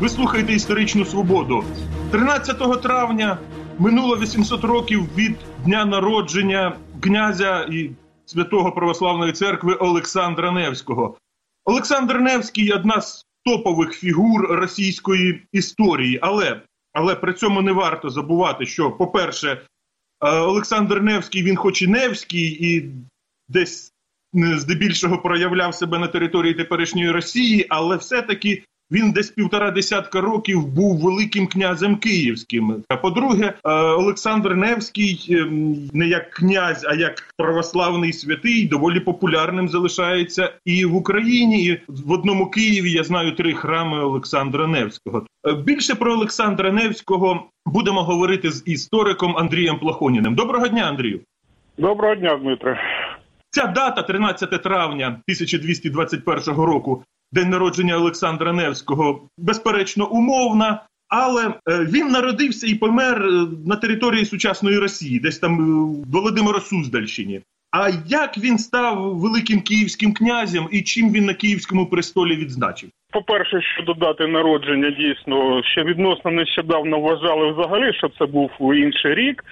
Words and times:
Ви 0.00 0.08
слухаєте 0.08 0.52
історичну 0.52 1.04
свободу. 1.04 1.64
13 2.10 2.82
травня 2.82 3.38
минуло 3.78 4.16
800 4.16 4.64
років 4.64 5.16
від 5.16 5.36
дня 5.64 5.84
народження 5.84 6.76
князя 7.00 7.68
і 7.70 7.90
святого 8.24 8.72
православної 8.72 9.32
церкви 9.32 9.74
Олександра 9.74 10.50
Невського. 10.50 11.16
Олександр 11.64 12.20
Невський 12.20 12.72
одна 12.72 13.00
з 13.00 13.26
топових 13.44 13.92
фігур 13.92 14.46
російської 14.50 15.42
історії, 15.52 16.18
але 16.22 16.60
але 16.92 17.14
при 17.14 17.32
цьому 17.32 17.62
не 17.62 17.72
варто 17.72 18.10
забувати, 18.10 18.66
що, 18.66 18.90
по-перше, 18.90 19.48
е, 19.52 20.30
Олександр 20.30 21.00
Невський, 21.00 21.42
він, 21.42 21.56
хоч 21.56 21.82
і 21.82 21.86
Невський, 21.86 22.74
і 22.74 22.90
десь 23.48 23.92
здебільшого 24.32 25.18
проявляв 25.18 25.74
себе 25.74 25.98
на 25.98 26.08
території 26.08 26.54
теперішньої 26.54 27.10
Росії, 27.10 27.66
але 27.68 27.96
все-таки 27.96 28.64
він 28.90 29.12
десь 29.12 29.30
півтора 29.30 29.70
десятка 29.70 30.20
років 30.20 30.66
був 30.66 30.98
великим 31.00 31.46
князем 31.46 31.96
київським. 31.96 32.84
А 32.88 32.96
по-друге, 32.96 33.46
е, 33.46 33.70
Олександр 33.72 34.54
Невський 34.54 35.26
ем, 35.30 35.76
не 35.92 36.06
як 36.06 36.30
князь, 36.30 36.84
а 36.88 36.94
як 36.94 37.34
православний 37.36 38.12
святий, 38.12 38.68
доволі 38.68 39.00
популярним 39.00 39.68
залишається 39.68 40.52
і 40.64 40.84
в 40.84 40.96
Україні. 40.96 41.64
І 41.64 41.80
В 41.88 42.12
одному 42.12 42.50
Києві 42.50 42.92
я 42.92 43.04
знаю 43.04 43.32
три 43.32 43.54
храми 43.54 44.00
Олександра 44.00 44.66
Невського. 44.66 45.26
Е, 45.48 45.52
більше 45.52 45.94
про 45.94 46.12
Олександра 46.12 46.72
Невського 46.72 47.46
будемо 47.66 48.02
говорити 48.02 48.50
з 48.50 48.62
істориком 48.66 49.36
Андрієм 49.36 49.78
Плахоніним. 49.78 50.34
Доброго 50.34 50.68
дня, 50.68 50.82
Андрію. 50.82 51.20
Доброго 51.78 52.14
дня, 52.14 52.36
Дмитре. 52.36 52.80
Ця 53.50 53.66
дата, 53.66 54.02
13 54.02 54.62
травня 54.62 55.06
1221 55.06 56.54
року, 56.54 57.02
день 57.36 57.50
народження 57.50 57.96
Олександра 57.96 58.52
Невського, 58.52 59.28
безперечно, 59.38 60.08
умовна. 60.10 60.82
Але 61.08 61.46
е, 61.46 61.52
він 61.68 62.08
народився 62.08 62.66
і 62.66 62.74
помер 62.74 63.22
е, 63.22 63.46
на 63.66 63.76
території 63.76 64.24
сучасної 64.24 64.78
Росії, 64.78 65.20
десь 65.20 65.38
там 65.38 65.58
в 65.58 65.62
е, 65.62 66.04
Володимиро-Суздальщині. 66.12 67.40
А 67.70 67.88
як 68.06 68.38
він 68.38 68.58
став 68.58 69.18
великим 69.18 69.60
київським 69.60 70.12
князем 70.14 70.68
і 70.70 70.82
чим 70.82 71.12
він 71.12 71.24
на 71.24 71.34
київському 71.34 71.86
престолі 71.86 72.36
відзначив? 72.36 72.90
По 73.12 73.22
перше, 73.22 73.60
щодо 73.62 73.94
дати 73.94 74.26
народження, 74.26 74.90
дійсно 74.90 75.62
ще 75.62 75.84
відносно 75.84 76.30
нещодавно 76.30 77.00
вважали 77.00 77.52
взагалі, 77.52 77.92
що 77.92 78.08
це 78.18 78.26
був 78.26 78.50
інший 78.60 79.14
рік. 79.14 79.44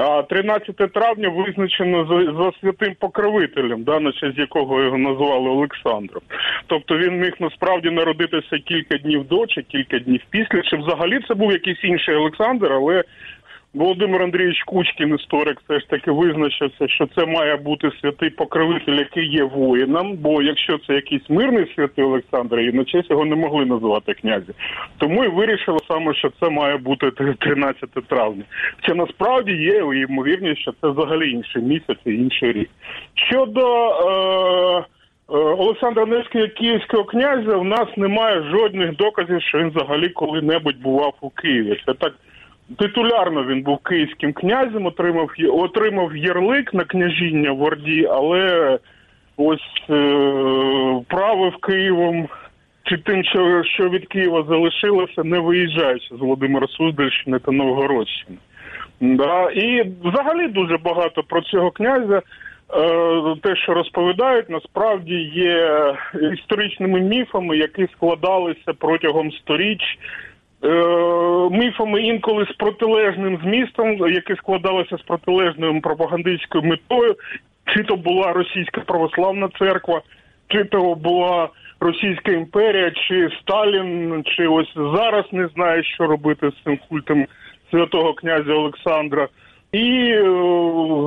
А 0.00 0.22
13 0.22 0.92
травня 0.92 1.28
визначено 1.28 2.06
за, 2.06 2.32
за 2.32 2.52
святим 2.60 2.94
покровителем, 2.94 3.82
да, 3.82 3.98
на 3.98 4.12
честь 4.12 4.38
якого 4.38 4.82
його 4.82 4.98
назвали 4.98 5.48
Олександром. 5.48 6.22
Тобто 6.66 6.98
він 6.98 7.20
міг 7.20 7.32
насправді 7.40 7.90
народитися 7.90 8.58
кілька 8.58 8.98
днів 8.98 9.28
до 9.28 9.46
чи 9.46 9.62
кілька 9.62 9.98
днів 9.98 10.20
після. 10.30 10.62
Чи 10.62 10.76
взагалі 10.76 11.20
це 11.28 11.34
був 11.34 11.52
якийсь 11.52 11.84
інший 11.84 12.14
Олександр, 12.14 12.72
але 12.72 13.04
Володимир 13.74 14.22
Андрійович 14.22 14.62
Кучкін, 14.62 15.14
історик, 15.14 15.60
все 15.60 15.80
ж 15.80 15.88
таки 15.88 16.10
визначився, 16.10 16.88
що 16.88 17.08
це 17.16 17.26
має 17.26 17.56
бути 17.56 17.90
святий 18.00 18.30
покровитель, 18.30 18.94
який 18.94 19.26
є 19.26 19.44
воїном. 19.44 20.16
Бо 20.16 20.42
якщо 20.42 20.78
це 20.78 20.94
якийсь 20.94 21.30
мирний 21.30 21.72
святий 21.74 22.04
Олександр, 22.04 22.60
і 22.60 22.72
на 22.72 22.84
честь 22.84 23.10
його 23.10 23.24
не 23.24 23.36
могли 23.36 23.66
називати 23.66 24.14
князі. 24.14 24.52
Тому 24.98 25.24
і 25.24 25.28
вирішили 25.28 25.78
саме, 25.88 26.14
що 26.14 26.30
це 26.40 26.50
має 26.50 26.76
бути 26.76 27.10
13 27.10 27.90
травня. 27.90 28.42
Це 28.86 28.94
насправді 28.94 29.52
є 29.52 29.76
ймовірність, 29.78 30.60
що 30.60 30.72
це 30.80 30.88
взагалі 30.88 31.30
інший 31.30 31.62
місяць 31.62 31.98
і 32.04 32.14
інший 32.14 32.52
рік. 32.52 32.70
Щодо 33.14 33.60
е- 33.88 34.78
е 34.78 35.36
Олександра 35.36 36.06
Невського 36.06 36.48
київського 36.48 37.04
князя, 37.04 37.56
у 37.56 37.64
нас 37.64 37.86
немає 37.96 38.42
жодних 38.42 38.96
доказів, 38.96 39.42
що 39.42 39.58
він 39.58 39.70
взагалі 39.70 40.08
коли-небудь 40.08 40.80
бував 40.82 41.14
у 41.20 41.30
Києві. 41.30 41.80
Це 41.86 41.94
так 41.94 42.14
Титулярно 42.76 43.44
він 43.44 43.62
був 43.62 43.78
київським 43.78 44.32
князем, 44.32 44.86
отримав 44.86 45.30
отримав 45.52 46.16
ярлик 46.16 46.74
на 46.74 46.84
княжіння 46.84 47.52
в 47.52 47.62
Орді, 47.62 48.06
але 48.10 48.78
ось 49.36 49.90
е, 49.90 51.00
правив 51.08 51.56
Києвом 51.56 52.28
чи 52.82 52.96
тим, 52.96 53.24
що 53.24 53.62
що 53.64 53.88
від 53.88 54.06
Києва 54.06 54.44
залишилося, 54.48 55.24
не 55.24 55.38
виїжджаючи 55.38 56.08
з 56.16 56.18
Володимира 56.18 56.66
Суздальщини 56.66 57.38
та 57.38 57.52
Новгородщини. 57.52 58.38
Да. 59.00 59.50
І 59.50 59.92
взагалі 60.04 60.48
дуже 60.48 60.78
багато 60.78 61.22
про 61.22 61.40
цього 61.40 61.70
князя. 61.70 62.22
Е, 62.74 63.36
те, 63.42 63.56
що 63.56 63.74
розповідають, 63.74 64.50
насправді 64.50 65.14
є 65.34 65.94
історичними 66.32 67.00
міфами, 67.00 67.56
які 67.56 67.88
складалися 67.92 68.72
протягом 68.78 69.32
сторіч 69.32 69.98
міфами 71.50 72.02
інколи 72.02 72.44
з 72.44 72.56
протилежним 72.56 73.38
змістом, 73.42 73.96
яке 74.10 74.36
складалося 74.36 74.96
з 74.96 75.02
протилежною 75.02 75.80
пропагандистською 75.80 76.64
метою, 76.64 77.14
чи 77.66 77.82
то 77.82 77.96
була 77.96 78.32
російська 78.32 78.80
православна 78.80 79.48
церква, 79.58 80.02
чи 80.48 80.64
то 80.64 80.94
була 80.94 81.48
Російська 81.80 82.32
імперія, 82.32 82.90
чи 82.90 83.30
Сталін, 83.40 84.24
чи 84.24 84.46
ось 84.46 84.74
зараз 84.74 85.24
не 85.32 85.48
знає, 85.48 85.84
що 85.84 86.06
робити 86.06 86.50
з 86.50 86.64
цим 86.64 86.78
культом 86.88 87.26
святого 87.70 88.14
князя 88.14 88.52
Олександра. 88.52 89.28
І 89.72 90.10
е, 90.10 90.22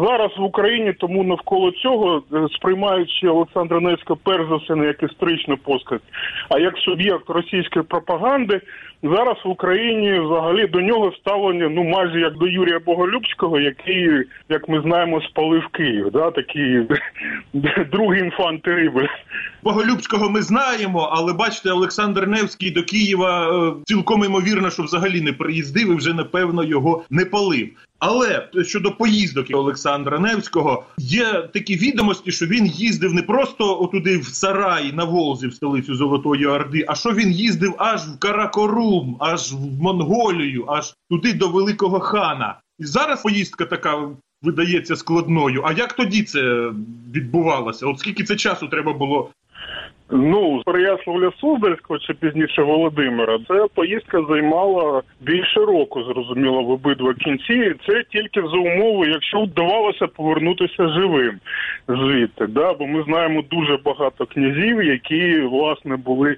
зараз 0.08 0.32
в 0.38 0.42
Україні 0.42 0.94
тому 0.94 1.24
навколо 1.24 1.72
цього 1.72 2.24
е, 2.34 2.48
сприймаючи 2.56 3.28
Олександра 3.28 3.80
Невського 3.80 4.20
перш 4.24 4.50
за 4.50 4.56
все 4.56 4.76
не 4.76 4.86
як 4.86 5.04
історичну 5.04 5.58
постать, 5.58 6.02
а 6.50 6.60
як 6.60 6.78
суб'єкт 6.78 7.30
російської 7.30 7.86
пропаганди, 7.86 8.62
зараз 9.04 9.38
в 9.46 9.50
Україні 9.50 10.20
взагалі 10.20 10.68
до 10.68 10.82
нього 10.82 11.12
ставлення 11.20 11.70
ну 11.70 11.84
майже 11.84 12.20
як 12.20 12.34
до 12.34 12.48
Юрія 12.48 12.80
Боголюбського, 12.80 13.60
який, 13.60 14.10
як 14.50 14.70
ми 14.70 14.82
знаємо, 14.82 15.22
спалив 15.22 15.68
Київ. 15.68 16.12
Да, 16.12 16.32
такий 16.32 16.88
другий 17.92 18.20
інфант 18.20 18.62
Терибель. 18.62 19.08
Боголюбського 19.64 20.30
ми 20.30 20.42
знаємо, 20.42 21.10
але 21.12 21.34
бачите, 21.34 21.72
Олександр 21.72 22.28
Невський 22.28 22.72
до 22.72 22.84
Києва 22.84 23.48
е, 23.48 23.74
цілком 23.86 24.24
ймовірно, 24.24 24.70
що 24.70 24.84
взагалі 24.84 25.22
не 25.22 25.34
приїздив 25.34 25.92
і 25.92 25.96
вже 25.96 26.14
напевно 26.14 26.64
його 26.64 27.04
не 27.10 27.26
палив. 27.26 27.70
Але 28.02 28.50
щодо 28.64 28.92
поїздок 28.92 29.48
Олександра 29.54 30.20
Невського 30.20 30.84
є 30.98 31.50
такі 31.54 31.76
відомості, 31.76 32.32
що 32.32 32.46
він 32.46 32.66
їздив 32.66 33.14
не 33.14 33.22
просто 33.22 33.82
отуди 33.82 34.18
в 34.18 34.26
Сарай 34.26 34.92
на 34.94 35.04
Волзі, 35.04 35.48
в 35.48 35.54
столицю 35.54 35.96
Золотої 35.96 36.46
Орди, 36.46 36.86
а 36.88 36.96
що 36.96 37.14
він 37.14 37.32
їздив 37.32 37.76
аж 37.78 38.02
в 38.02 38.20
Каракорум, 38.20 39.18
аж 39.20 39.54
в 39.54 39.82
Монголію, 39.82 40.66
аж 40.68 40.94
туди 41.10 41.34
до 41.34 41.50
Великого 41.50 42.00
хана. 42.00 42.60
І 42.80 42.86
зараз 42.86 43.22
поїздка 43.22 43.66
така 43.66 44.10
видається 44.42 44.96
складною. 44.96 45.64
А 45.66 45.72
як 45.72 45.94
тоді 45.94 46.24
це 46.24 46.72
відбувалося? 47.14 47.88
От 47.88 48.00
скільки 48.00 48.24
це 48.24 48.36
часу 48.36 48.68
треба 48.68 48.94
було 48.94 49.30
Ну, 50.14 50.62
Переяславля 50.66 51.32
Суздальського 51.42 52.00
чи 52.00 52.14
пізніше 52.14 52.62
Володимира, 52.62 53.40
ця 53.48 53.68
поїздка 53.76 54.26
займала 54.30 55.02
більше 55.22 55.60
року, 55.60 56.04
зрозуміло, 56.04 56.64
в 56.64 56.70
обидва 56.70 57.14
кінці. 57.14 57.76
Це 57.88 58.04
тільки 58.12 58.42
за 58.42 58.58
умови, 58.58 59.08
якщо 59.10 59.42
вдавалося 59.42 60.08
повернутися 60.08 60.88
живим 60.88 61.40
звідти. 61.88 62.48
Да? 62.48 62.74
Бо 62.74 62.88
ми 62.88 63.04
знаємо 63.04 63.44
дуже 63.52 63.78
багато 63.78 64.26
князів, 64.26 64.84
які 64.84 65.42
власне 65.42 65.96
були 65.98 66.36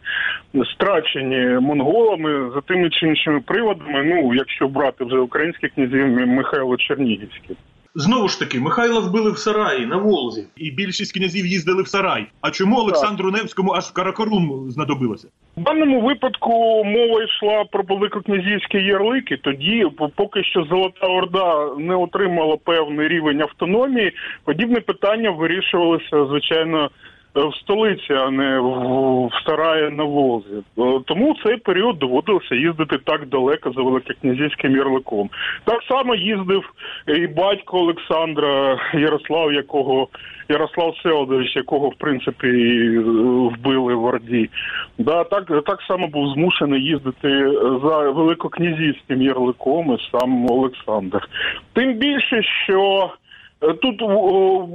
страчені 0.73 1.59
монголами 1.61 2.51
за 2.55 2.61
тими 2.61 2.89
чи 2.89 3.07
іншими 3.07 3.39
приводами. 3.39 4.03
Ну, 4.03 4.33
якщо 4.33 4.67
брати 4.67 5.05
вже 5.05 5.17
українських 5.17 5.73
князів 5.73 6.07
Михайло 6.27 6.77
Чернігівський. 6.77 7.55
Знову 7.95 8.27
ж 8.27 8.39
таки, 8.39 8.59
Михайла 8.59 8.99
вбили 8.99 9.31
в 9.31 9.37
Сараї 9.37 9.85
на 9.85 9.97
Волзі, 9.97 10.47
і 10.55 10.71
більшість 10.71 11.13
князів 11.13 11.45
їздили 11.45 11.83
в 11.83 11.87
Сарай. 11.87 12.27
А 12.41 12.51
чому 12.51 12.77
Олександру 12.77 13.31
Невському 13.31 13.71
аж 13.71 13.83
в 13.83 13.93
Каракорум 13.93 14.71
знадобилося? 14.71 15.27
В 15.57 15.63
даному 15.63 16.01
випадку 16.01 16.49
мова 16.85 17.23
йшла 17.23 17.63
про 17.71 17.83
великокнязівські 17.83 18.77
ярлики. 18.77 19.37
Тоді, 19.37 19.85
поки 20.15 20.43
що 20.43 20.63
Золота 20.63 21.07
Орда 21.07 21.75
не 21.77 21.95
отримала 21.95 22.57
певний 22.57 23.07
рівень 23.07 23.41
автономії, 23.41 24.11
подібне 24.45 24.79
питання 24.79 25.31
вирішувалося 25.31 26.25
звичайно 26.29 26.89
в 27.35 27.55
столиці, 27.55 28.13
а 28.13 28.31
не 28.31 28.59
в 28.59 29.29
Сараї 29.45 29.89
на 29.89 30.03
Волзі. 30.03 30.55
Е, 30.77 30.99
тому 31.05 31.31
в 31.31 31.43
цей 31.43 31.57
період 31.57 31.99
доводилося 31.99 32.55
їздити 32.55 32.97
так 32.97 33.25
далеко 33.27 33.71
за 33.71 33.81
великокнязівським 33.81 34.75
ярликом. 34.75 35.29
Так 35.63 35.83
само 35.89 36.15
їздив 36.15 36.73
і 37.07 37.27
батько 37.27 37.77
Олександра 37.77 38.79
Ярослав, 38.93 39.53
якого 39.53 40.07
Ярослав 40.49 40.95
Селдович, 41.03 41.55
якого 41.55 41.89
в 41.89 41.95
принципі 41.95 42.47
вбили 42.97 43.95
в 43.95 44.05
Орді. 44.05 44.49
Да, 44.97 45.23
так 45.23 45.63
так 45.65 45.81
само 45.87 46.07
був 46.07 46.33
змушений 46.33 46.81
їздити 46.81 47.51
за 47.83 48.09
великокнязівським 48.09 49.21
ярликом 49.21 49.97
і 49.99 50.17
сам 50.17 50.51
Олександр. 50.51 51.29
Тим 51.73 51.93
більше, 51.93 52.43
що 52.43 53.11
Е, 53.22 53.22
тут 53.81 54.01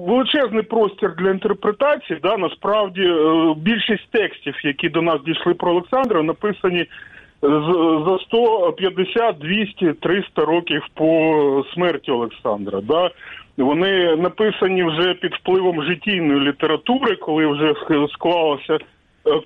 величезний 0.06 0.62
простір 0.62 1.14
для 1.18 1.30
інтерпретації. 1.30 2.18
Да, 2.22 2.36
Насправді 2.36 3.02
е, 3.02 3.54
більшість 3.56 4.10
текстів, 4.10 4.54
які 4.64 4.88
до 4.88 5.02
нас 5.02 5.16
дійшли 5.26 5.54
про 5.54 5.70
Олександра, 5.70 6.22
написані 6.22 6.86
за 7.42 8.18
150, 8.26 9.38
200, 9.38 9.92
300 9.92 10.44
років 10.44 10.82
по 10.94 11.64
смерті 11.74 12.10
Олександра. 12.10 12.80
Да? 12.80 13.10
Вони 13.56 14.16
написані 14.16 14.84
вже 14.84 15.14
під 15.14 15.34
впливом 15.34 15.82
життєвої 15.82 16.40
літератури, 16.40 17.16
коли 17.16 17.46
вже 17.46 17.74
склалося 18.12 18.74
е, 18.74 18.78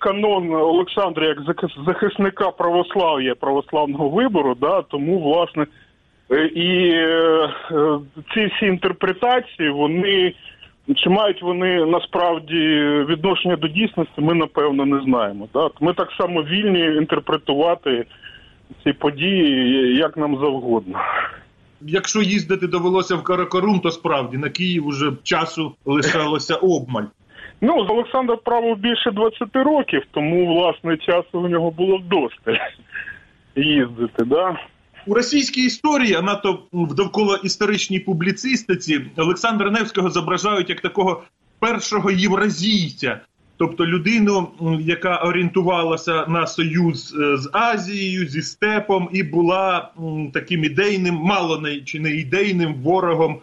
канон 0.01 0.55
Олександра 0.55 1.27
як 1.27 1.39
захисника 1.87 2.51
православ'я 2.51 3.35
православного 3.35 4.09
вибору. 4.09 4.55
Да? 4.55 4.83
Тому 4.83 5.21
власне 5.21 5.63
е, 5.63 5.67
і 6.39 6.93
ці 8.35 8.47
всі 8.47 8.67
інтерпретації 8.67 9.71
вони. 9.71 10.35
Чи 10.97 11.11
мають 11.11 11.43
вони 11.43 11.87
насправді 11.87 12.57
відношення 13.09 13.57
до 13.57 13.69
дійсності, 13.69 14.21
ми 14.21 14.35
напевно 14.35 14.87
не 14.87 15.01
знаємо. 15.01 15.49
Так? 15.53 15.73
Ми 15.81 15.95
так 15.95 16.09
само 16.19 16.43
вільні 16.43 16.85
інтерпретувати 16.85 18.05
ці 18.85 18.93
події 18.93 19.97
як 19.97 20.17
нам 20.17 20.39
завгодно. 20.39 20.99
Якщо 21.81 22.23
їздити 22.23 22.67
довелося 22.67 23.17
в 23.17 23.23
Каракорум, 23.23 23.81
то 23.81 23.91
справді 23.91 24.39
на 24.39 24.49
Київ 24.49 24.87
уже 24.87 25.13
часу 25.23 25.73
лишалося 25.85 26.55
обмаль. 26.55 27.05
Ну, 27.61 27.87
Олександр 27.89 28.39
правив 28.45 28.77
більше 28.77 29.11
20 29.11 29.57
років, 29.57 30.03
тому 30.11 30.55
власне 30.55 30.97
часу 30.97 31.41
у 31.41 31.49
нього 31.49 31.71
було 31.71 31.97
вдосталь 31.97 32.57
їздити. 33.57 34.25
Да? 34.25 34.57
У 35.07 35.15
російській 35.15 35.65
історії, 35.65 36.15
а 36.15 36.23
надто 36.23 36.63
в 36.73 36.95
довкола 36.95 37.41
історичній 37.45 38.01
публіцистиці, 38.01 39.01
Олександра 39.17 39.71
Невського 39.71 40.11
зображають 40.11 40.69
як 40.71 40.81
такого 40.81 41.23
першого 41.59 42.11
євразійця, 42.11 43.21
тобто 43.57 43.87
людину, 43.87 44.49
яка 44.81 45.17
орієнтувалася 45.17 46.27
на 46.27 46.47
союз 46.47 47.17
е, 47.21 47.37
з 47.37 47.51
Азією, 47.53 48.29
зі 48.29 48.43
степом, 48.43 49.09
і 49.13 49.23
була 49.23 49.91
таким 50.35 50.65
ідейним, 50.65 51.15
мало 51.15 51.59
не 51.59 51.81
чи 51.81 52.01
не 52.01 52.11
ідейним 52.11 52.75
ворогом 52.75 53.41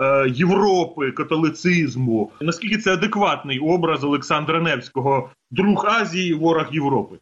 е, 0.00 0.28
Європи, 0.28 1.10
католицизму. 1.10 2.30
Наскільки 2.40 2.78
це 2.78 2.92
адекватний 2.92 3.58
образ 3.58 4.04
Олександра 4.04 4.60
Невського, 4.60 5.30
друг 5.50 5.86
Азії, 5.86 6.34
ворог 6.34 6.66
Європи? 6.72 7.16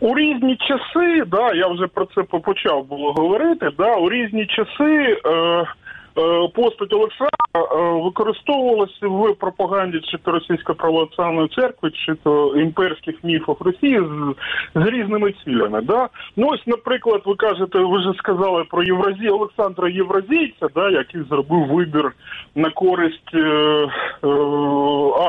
У 0.00 0.14
різні 0.14 0.56
часи, 0.56 1.24
да, 1.26 1.54
я 1.54 1.68
вже 1.68 1.86
про 1.86 2.06
це 2.14 2.22
почав 2.22 2.84
було 2.84 3.12
говорити. 3.12 3.70
Да, 3.78 3.96
У 3.96 4.10
різні 4.10 4.46
часи 4.46 5.20
е, 5.26 5.30
е, 5.30 6.48
постать 6.54 6.92
Олександра 6.92 7.28
е, 7.56 8.02
використовувалася 8.04 9.08
в 9.08 9.34
пропаганді 9.34 10.00
чи 10.00 10.18
то 10.18 10.30
російської 10.30 10.78
православної 10.78 11.48
церкви, 11.48 11.90
чи 11.90 12.14
то 12.14 12.56
імперських 12.56 13.24
міфах 13.24 13.56
Росії 13.60 14.00
з, 14.00 14.34
з 14.80 14.86
різними 14.86 15.34
цілями. 15.44 15.80
Да? 15.80 16.08
Ну 16.36 16.48
ось, 16.48 16.66
наприклад, 16.66 17.22
ви 17.26 17.34
кажете, 17.34 17.78
ви 17.78 17.98
вже 17.98 18.18
сказали 18.18 18.64
про 18.70 18.82
Євразі 18.82 19.28
Олександра 19.28 19.88
Євразійця, 19.88 20.66
да, 20.74 20.90
який 20.90 21.22
зробив 21.22 21.66
вибір 21.66 22.12
на 22.54 22.70
користь 22.70 23.34
е, 23.34 23.38
е, 23.38 24.28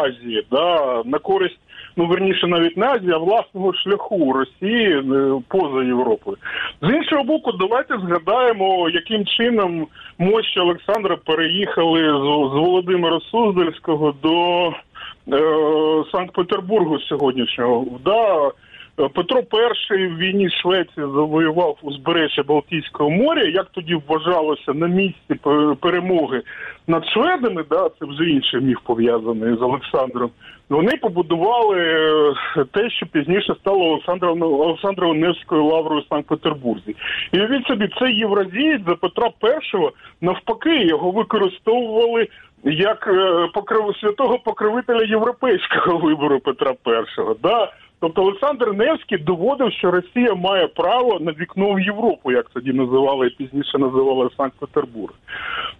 Азії, 0.03 0.45
да, 0.51 1.01
на 1.05 1.19
користь 1.19 1.59
ну 1.97 2.05
верніше 2.05 2.47
навіть 2.47 2.77
не 2.77 2.85
Азії, 2.85 3.11
а 3.11 3.17
власного 3.17 3.73
шляху 3.73 4.33
Росії 4.33 4.97
е, 4.97 5.41
поза 5.47 5.83
Європою. 5.83 6.37
З 6.81 6.89
іншого 6.95 7.23
боку, 7.23 7.51
давайте 7.51 7.97
згадаємо, 7.97 8.89
яким 8.89 9.25
чином 9.25 9.87
мощі 10.17 10.59
Олександра 10.59 11.17
переїхали 11.25 12.01
з, 12.01 12.51
з 12.53 12.55
Володимира 12.59 13.19
Суздальського 13.19 14.13
до 14.23 14.67
е, 14.67 14.73
Санкт-Петербургу 16.11 16.99
сьогоднішнього. 16.99 17.85
Да, 18.05 18.51
Петро 19.07 19.39
І 19.91 20.07
в 20.07 20.17
війні 20.17 20.49
Швеції 20.49 21.05
завоював 21.15 21.77
узбережжя 21.81 22.43
Балтійського 22.43 23.09
моря. 23.09 23.43
Як 23.43 23.67
тоді 23.71 23.97
вважалося 24.07 24.73
на 24.73 24.87
місці 24.87 25.35
перемоги 25.81 26.41
над 26.87 27.05
шведами, 27.05 27.63
да, 27.69 27.89
це 27.99 28.05
вже 28.05 28.29
інший 28.29 28.61
міф 28.61 28.77
пов'язаний 28.83 29.55
з 29.55 29.61
Олександром. 29.61 30.29
Вони 30.69 30.97
побудували 31.01 31.77
е, 31.77 32.65
те, 32.71 32.89
що 32.89 33.05
пізніше 33.05 33.55
стало 33.61 33.99
Олександром 34.41 35.19
Невською 35.19 35.65
лаврою 35.65 36.01
в 36.01 36.07
Санкт-Петербурзі. 36.09 36.95
І 37.31 37.37
від 37.37 37.65
собі 37.65 37.89
цей 37.99 38.15
євразієць 38.15 38.81
за 38.87 38.95
Петра 38.95 39.29
І 39.43 40.25
навпаки 40.25 40.83
його 40.85 41.11
використовували 41.11 42.27
як 42.63 43.07
е, 43.07 43.47
покрив 43.53 43.95
святого 44.01 44.39
покровителя 44.39 45.03
європейського 45.03 45.97
вибору 46.07 46.39
Петра 46.39 46.71
І. 46.71 47.21
Да? 47.43 47.71
Тобто 47.99 48.21
Олександр 48.21 48.73
Невський 48.73 49.17
доводив, 49.17 49.71
що 49.71 49.91
Росія 49.91 50.35
має 50.35 50.67
право 50.67 51.19
на 51.19 51.31
вікно 51.31 51.73
в 51.73 51.79
Європу, 51.79 52.31
як 52.31 52.49
тоді 52.49 52.73
називали 52.73 53.27
і 53.27 53.29
пізніше 53.29 53.77
називали 53.77 54.29
Санкт-Петербург. 54.37 55.13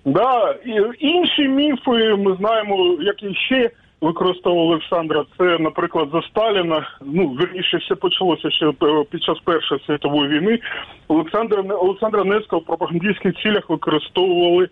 Да, 0.06 0.56
і 0.66 0.82
Інші 1.00 1.48
міфи 1.48 2.16
ми 2.16 2.36
знаємо, 2.36 2.98
як 3.02 3.24
і 3.24 3.36
ще 3.36 3.70
використовував 4.02 4.68
Олександра. 4.68 5.26
Це, 5.38 5.58
наприклад, 5.60 6.10
за 6.14 6.22
Сталіна. 6.22 6.88
Ну 7.02 7.28
верніше 7.28 7.78
все 7.78 7.96
почалося 7.96 8.52
ще 8.52 8.74
під 9.12 9.24
час 9.24 9.40
першої 9.40 9.82
світової 9.86 10.30
війни. 10.30 10.60
Олександра 11.08 11.62
Олександра 11.62 12.24
Невського 12.24 12.62
в 12.62 12.66
пропагандистських 12.66 13.36
цілях 13.36 13.70
використовували 13.70 14.70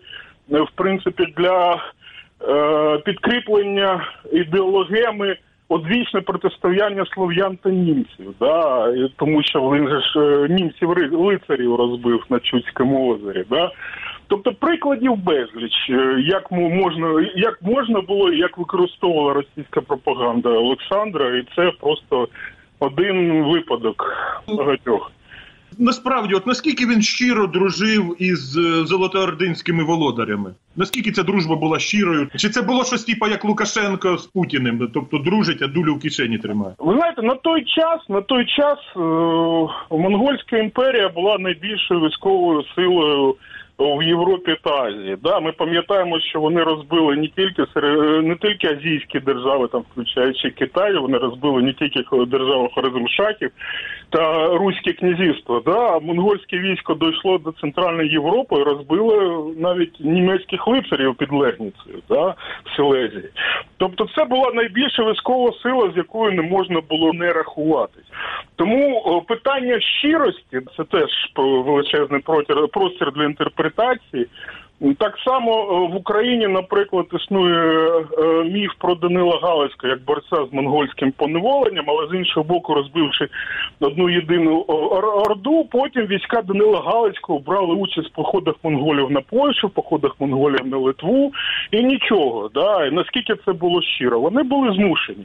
в 0.48 0.68
принципі 0.74 1.34
для 1.36 1.82
е, 2.48 2.98
підкріплення 2.98 4.08
ідеологеми 4.32 5.36
одвічне 5.68 6.20
протистояння 6.20 7.06
слов'ян 7.14 7.58
та 7.62 7.70
німців, 7.70 8.34
да, 8.40 8.92
тому 9.16 9.42
що 9.42 9.60
він 9.60 9.88
же 9.88 10.00
ж 10.00 10.20
е, 10.20 10.48
німців 10.48 10.88
лицарів 11.12 11.74
розбив 11.74 12.24
на 12.30 12.40
Чудському 12.40 13.14
озері. 13.14 13.44
Да. 13.50 13.70
Тобто 14.26 14.52
прикладів 14.52 15.16
безліч, 15.16 15.90
е, 15.90 16.16
як 16.18 16.50
можна 16.52 17.30
як 17.36 17.62
можна 17.62 18.00
було, 18.00 18.32
як 18.32 18.58
використовувала 18.58 19.32
російська 19.32 19.80
пропаганда 19.80 20.48
Олександра, 20.48 21.36
і 21.38 21.44
це 21.56 21.72
просто 21.80 22.28
один 22.80 23.44
випадок 23.44 24.12
багатьох. 24.48 25.12
Насправді, 25.78 26.34
от 26.34 26.46
наскільки 26.46 26.86
він 26.86 27.02
щиро 27.02 27.46
дружив 27.46 28.16
із 28.18 28.56
е, 28.56 28.86
золотоординськими 28.86 29.84
володарями? 29.84 30.50
Наскільки 30.76 31.12
ця 31.12 31.22
дружба 31.22 31.56
була 31.56 31.78
щирою? 31.78 32.28
Чи 32.36 32.48
це 32.48 32.62
було 32.62 32.84
щось 32.84 33.04
типу, 33.04 33.26
як 33.26 33.44
Лукашенко 33.44 34.18
з 34.18 34.26
Путіним? 34.26 34.90
Тобто 34.94 35.18
дружить, 35.18 35.62
а 35.62 35.66
дулю 35.66 35.94
в 35.94 36.00
кишені 36.00 36.38
тримає? 36.38 36.74
Ви 36.78 36.94
знаєте, 36.94 37.22
на 37.22 37.34
той 37.34 37.64
час, 37.64 38.08
на 38.08 38.20
той 38.20 38.46
час 38.46 38.78
е- 38.96 39.96
монгольська 39.96 40.56
імперія 40.56 41.08
була 41.08 41.38
найбільшою 41.38 42.00
військовою 42.00 42.64
силою 42.74 43.34
в 43.78 44.02
Європі 44.02 44.56
та 44.64 44.70
Азії. 44.70 45.16
Да, 45.22 45.40
Ми 45.40 45.52
пам'ятаємо, 45.52 46.20
що 46.20 46.40
вони 46.40 46.62
розбили 46.62 47.16
не 47.16 47.28
тільки 47.28 47.64
не 48.22 48.36
тільки 48.36 48.66
азійські 48.66 49.20
держави, 49.20 49.68
там 49.72 49.84
включаючи 49.92 50.50
Китай, 50.50 50.96
вони 50.96 51.18
розбили 51.18 51.62
не 51.62 51.72
тільки 51.72 52.00
державу 52.26 52.70
Хорезмшахів 52.74 53.50
та 54.10 54.46
Руське 54.46 54.92
князівство. 54.92 55.62
Да, 55.66 55.98
Монгольське 55.98 56.58
військо 56.58 56.94
дійшло 56.94 57.38
до 57.38 57.52
Центральної 57.52 58.10
Європи 58.10 58.56
і 58.60 58.62
розбило 58.62 59.52
навіть 59.58 60.00
німецьких 60.00 60.68
лицарів 60.68 61.14
під 61.14 61.32
Лерніцею 61.32 62.02
да, 62.08 62.34
в 62.64 62.76
Силезії. 62.76 63.28
Тобто, 63.76 64.06
це 64.16 64.24
була 64.24 64.52
найбільша 64.54 65.10
військова 65.10 65.52
сила, 65.62 65.90
з 65.94 65.96
якою 65.96 66.32
не 66.32 66.42
можна 66.42 66.80
було 66.80 67.12
не 67.12 67.32
рахуватись. 67.32 68.04
Тому 68.56 69.22
питання 69.28 69.80
щирості 69.80 70.60
це 70.76 70.84
теж 70.84 71.10
величезний 71.36 72.20
простір 72.72 73.12
для 73.12 73.24
інтерпретації. 73.24 73.67
Εντάξει. 73.68 74.28
Так 74.80 75.18
само 75.24 75.52
е, 75.52 75.92
в 75.92 75.96
Україні, 75.96 76.46
наприклад, 76.48 77.06
існує 77.12 77.88
е, 78.18 78.44
міф 78.44 78.70
про 78.78 78.94
Данила 78.94 79.38
Галицька 79.42 79.88
як 79.88 80.04
борця 80.04 80.46
з 80.50 80.52
монгольським 80.52 81.12
поневоленням, 81.12 81.84
але 81.88 82.08
з 82.08 82.14
іншого 82.14 82.44
боку, 82.44 82.74
розбивши 82.74 83.28
одну 83.80 84.10
єдину 84.10 84.60
орду, 84.60 85.64
потім 85.70 86.06
війська 86.06 86.42
Данила 86.42 86.80
Галицького 86.80 87.38
брали 87.38 87.74
участь 87.74 88.08
в 88.08 88.14
походах 88.14 88.54
монголів 88.62 89.10
на 89.10 89.20
Польщу, 89.20 89.66
в 89.66 89.70
походах 89.70 90.16
монголів 90.18 90.66
на 90.66 90.76
Литву 90.76 91.32
і 91.70 91.84
нічого. 91.84 92.50
Да? 92.54 92.86
І 92.86 92.90
наскільки 92.90 93.34
це 93.44 93.52
було 93.52 93.82
щиро, 93.82 94.20
вони 94.20 94.42
були 94.42 94.74
змушені 94.74 95.24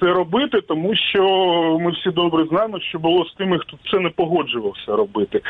це 0.00 0.06
робити, 0.06 0.60
тому 0.60 0.94
що 0.94 1.22
ми 1.80 1.90
всі 1.90 2.10
добре 2.10 2.44
знаємо, 2.44 2.80
що 2.80 2.98
було 2.98 3.24
з 3.24 3.32
тими, 3.32 3.58
хто 3.58 3.76
це 3.90 3.98
не 3.98 4.08
погоджувався 4.08 4.96
робити. 4.96 5.40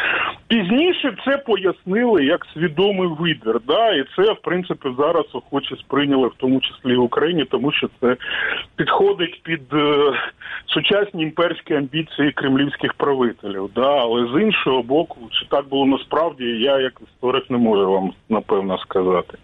Пізніше 0.49 1.17
це 1.25 1.39
пояснили 1.39 2.25
як 2.25 2.47
свідомий 2.55 3.09
вибір 3.09 3.28
вибір. 3.29 3.61
Да, 3.67 3.91
І 3.91 4.05
це, 4.17 4.33
в 4.33 4.41
принципі, 4.43 4.89
зараз 4.99 5.25
охоче 5.33 5.77
сприйняли, 5.77 6.29
в 6.29 6.35
тому 6.37 6.61
числі 6.61 6.97
в 6.97 7.03
Україні, 7.03 7.45
тому 7.45 7.73
що 7.73 7.89
це 8.01 8.17
підходить 8.77 9.43
під 9.43 9.63
е, 9.73 10.13
сучасні 10.67 11.23
імперські 11.23 11.75
амбіції 11.75 12.33
кремлівських 12.33 12.95
правителів. 12.95 13.71
Да, 13.75 13.97
Але 13.97 14.27
з 14.27 14.43
іншого 14.43 14.83
боку, 14.83 15.17
чи 15.31 15.47
так 15.47 15.69
було 15.69 15.87
насправді, 15.87 16.45
я 16.45 16.79
як 16.79 17.01
історик 17.09 17.51
не 17.51 17.59
можу 17.59 17.93
вам 17.93 18.13
напевно 18.29 18.79
сказати. 18.79 19.39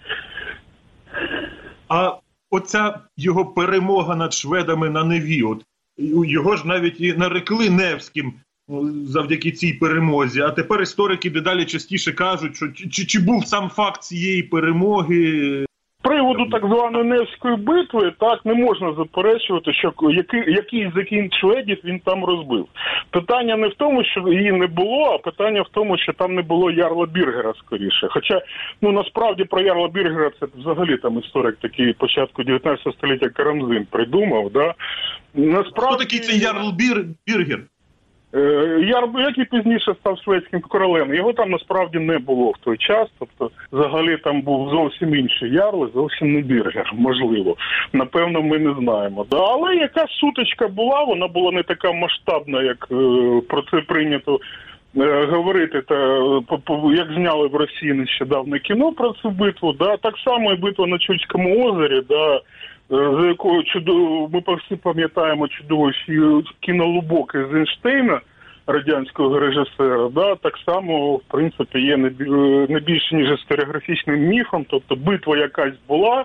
А 1.88 2.12
оця 2.50 2.98
його 3.16 3.46
перемога 3.46 4.16
над 4.16 4.32
шведами 4.32 4.90
на 4.90 5.04
Неві, 5.04 5.42
от 5.42 5.62
його 6.26 6.56
ж 6.56 6.68
навіть 6.68 7.00
і 7.00 7.12
нарекли 7.12 7.70
Невським 7.70 8.32
завдяки 9.06 9.50
цій 9.50 9.72
перемозі. 9.72 10.40
А 10.40 10.50
тепер 10.50 10.82
історики 10.82 11.30
дедалі 11.30 11.64
частіше 11.64 12.12
кажуть, 12.12 12.56
що 12.56 12.68
чи, 12.68 13.06
чи 13.06 13.20
був 13.20 13.46
сам 13.46 13.68
факт 13.68 14.02
цієї 14.02 14.42
перемоги 14.42 15.64
приводу 16.04 16.46
так 16.50 16.62
званої 16.66 17.04
Невської 17.04 17.56
битви 17.56 18.12
так 18.20 18.44
не 18.44 18.54
можна 18.54 18.94
заперечувати, 18.94 19.72
що 19.72 19.92
який 20.10 20.52
який 20.52 20.92
закін 20.96 21.30
шведів 21.32 21.78
він 21.84 21.98
там 21.98 22.24
розбив. 22.24 22.66
Питання 23.10 23.56
не 23.56 23.68
в 23.68 23.74
тому, 23.74 24.04
що 24.04 24.28
її 24.28 24.52
не 24.52 24.66
було, 24.66 25.04
а 25.04 25.18
питання 25.18 25.62
в 25.62 25.68
тому, 25.72 25.98
що 25.98 26.12
там 26.12 26.34
не 26.34 26.42
було 26.42 26.70
Ярла 26.70 27.06
Біргера 27.06 27.52
скоріше. 27.66 28.08
Хоча 28.10 28.42
ну 28.82 28.92
насправді 28.92 29.44
про 29.44 29.60
Ярла 29.60 29.88
Біргера 29.88 30.30
це 30.40 30.46
взагалі 30.56 30.96
там 30.96 31.18
історик 31.18 31.56
такий 31.56 31.92
початку 31.92 32.42
19 32.42 32.94
століття 32.94 33.28
Карамзин 33.28 33.86
придумав. 33.90 34.50
Да? 34.50 34.74
Насправді... 35.34 35.94
Хто 35.94 35.96
такий 35.96 36.18
цей 36.18 36.38
Ярл 36.38 36.72
Бір... 36.72 37.04
Біргер? 37.26 37.60
Е, 38.34 38.40
Яр, 38.82 39.08
який 39.18 39.44
пізніше 39.44 39.94
став 40.00 40.18
шведським 40.18 40.60
королем, 40.60 41.14
його 41.14 41.32
там 41.32 41.50
насправді 41.50 41.98
не 41.98 42.18
було 42.18 42.50
в 42.50 42.58
той 42.64 42.76
час. 42.78 43.08
Тобто, 43.18 43.50
взагалі 43.72 44.16
там 44.16 44.42
був 44.42 44.70
зовсім 44.70 45.14
інший 45.14 45.50
ярл, 45.50 45.90
зовсім 45.94 46.32
не 46.32 46.40
біргер. 46.40 46.92
Можливо, 46.94 47.56
напевно, 47.92 48.42
ми 48.42 48.58
не 48.58 48.74
знаємо. 48.80 49.26
Але 49.30 49.74
яка 49.74 50.06
сутичка 50.08 50.68
була, 50.68 51.04
вона 51.04 51.28
була 51.28 51.52
не 51.52 51.62
така 51.62 51.92
масштабна, 51.92 52.62
як 52.62 52.88
е, 52.90 52.94
про 53.48 53.62
це 53.70 53.80
прийнято. 53.80 54.40
Е, 54.96 55.26
говорити 55.26 55.82
та 55.82 55.94
як 56.94 57.12
зняли 57.12 57.48
в 57.48 57.54
Росії 57.54 57.92
нещодавно 57.92 58.58
кіно 58.58 58.92
про 58.92 59.12
цю 59.12 59.30
битву, 59.30 59.72
да 59.72 59.96
так 59.96 60.14
само 60.24 60.52
і 60.52 60.56
битва 60.56 60.86
на 60.86 60.98
Чульському 60.98 61.66
озері, 61.66 62.02
да 62.08 62.40
за 62.90 63.26
якою 63.28 63.64
чудово 63.64 64.30
ми 64.32 64.56
всі 64.56 64.76
пам'ятаємо 64.76 65.48
чудово 65.48 65.90
кіно 66.60 66.86
Лубок 66.86 67.32
з 67.32 67.54
Ейнштейна, 67.54 68.20
радянського 68.66 69.38
режисера, 69.38 70.08
да, 70.08 70.34
так 70.34 70.58
само 70.66 71.16
в 71.16 71.22
принципі 71.28 71.78
є 71.78 71.96
не 72.68 72.80
більше 72.80 73.16
ніж 73.16 73.30
історіографічним 73.30 74.20
міфом, 74.20 74.66
тобто 74.68 74.96
битва 74.96 75.36
якась 75.36 75.74
була, 75.88 76.24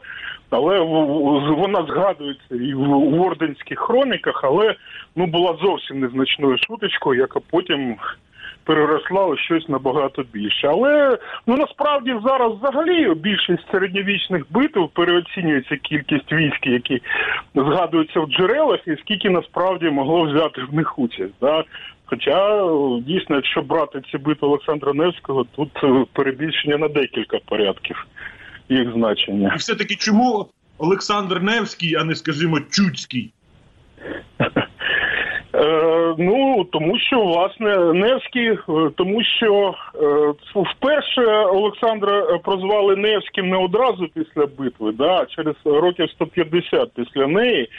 але 0.50 0.80
вона 0.80 1.86
згадується 1.86 2.56
і 2.56 2.74
в 2.74 3.22
орденських 3.22 3.80
хроніках, 3.80 4.42
але 4.44 4.75
ну 5.16 5.25
була 5.25 5.58
зовсім 5.62 6.00
незначною 6.00 6.58
шуточкою, 6.58 7.20
яка 7.20 7.39
потім 7.51 7.96
переросла 8.63 9.25
у 9.25 9.38
щось 9.38 9.70
набагато 9.70 10.24
більше. 10.34 10.68
Але 10.68 11.18
ну 11.48 11.58
насправді 11.58 12.16
зараз 12.25 12.54
взагалі 12.54 13.13
більшість 13.13 13.72
середньовічних 13.72 14.44
битв 14.50 14.89
переоцінюється 14.94 15.75
кількість 15.78 16.32
військ, 16.32 16.68
які 16.68 17.01
згадуються 17.56 18.20
в 18.20 18.28
джерелах, 18.28 18.88
і 18.88 18.98
скільки 19.01 19.30
насправді 19.30 19.89
могло 19.89 20.24
взяти 20.24 20.62
в 20.72 20.74
них 20.74 21.00
участь. 21.00 21.34
Да? 21.42 21.63
Хоча 22.06 22.68
дійсно, 23.01 23.36
якщо 23.36 23.62
брати 23.62 24.01
ці 24.12 24.18
битви 24.18 24.48
Олександра 24.48 24.94
Невського, 24.94 25.44
тут 25.44 25.72
е, 25.84 26.06
перебільшення 26.13 26.78
на 26.78 26.88
декілька 26.88 27.38
порядків 27.46 28.08
їх 28.70 28.94
значення. 28.94 29.51
І 29.56 29.58
все 29.58 29.75
таки 29.75 29.96
чому 29.96 30.46
Олександр 30.78 31.42
Невський, 31.42 31.96
а 31.96 32.04
не 32.04 32.16
скажімо, 32.16 32.60
Чуцький? 32.70 33.34
Е, 35.56 36.15
ну 36.18 36.68
тому 36.72 37.00
що 37.00 37.22
власне 37.22 37.94
Невський, 37.94 38.48
е, 38.48 38.58
тому 38.96 39.24
що 39.24 39.74
е, 39.96 40.34
вперше 40.56 41.22
Олександра 41.32 42.38
прозвали 42.38 42.96
Невським 42.96 43.50
не 43.50 43.58
одразу 43.58 44.08
після 44.13 44.46
битви, 44.46 44.91
да, 44.91 45.25
через 45.25 45.56
років 45.65 46.10
150 46.10 46.91
після 46.96 47.27
неї, 47.27 47.70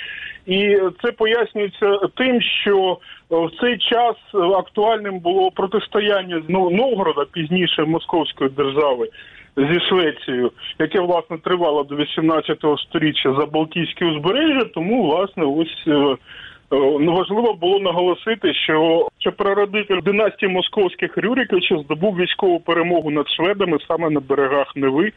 і 0.46 0.78
це 1.02 1.12
пояснюється 1.12 1.98
тим, 2.16 2.40
що 2.42 2.98
в 3.30 3.50
цей 3.60 3.78
час 3.78 4.16
актуальним 4.34 5.18
було 5.18 5.50
протистояння 5.50 6.42
з 6.46 6.50
Новгорода 6.50 7.24
пізніше 7.32 7.84
Московської 7.84 8.50
держави. 8.50 9.08
Зі 9.56 9.80
Швецією, 9.80 10.52
яке 10.78 11.00
власне 11.00 11.38
тривало 11.38 11.82
до 11.82 11.94
18-го 11.94 12.78
століття 12.78 13.34
за 13.38 13.46
Балтійське 13.46 14.04
узбережжя, 14.06 14.64
тому 14.64 15.02
власне 15.02 15.44
ось 15.44 15.86
Е, 15.86 16.16
ну, 16.70 17.14
важливо 17.14 17.54
було 17.54 17.80
наголосити, 17.80 18.54
що 18.54 19.08
що 19.18 19.32
прародитель 19.32 20.00
династії 20.02 20.52
московських 20.52 21.18
Рюриковичів 21.18 21.82
здобув 21.84 22.16
військову 22.16 22.60
перемогу 22.60 23.10
над 23.10 23.28
шведами 23.28 23.78
саме 23.88 24.10
на 24.10 24.20
берегах 24.20 24.76
Неви, 24.76 25.12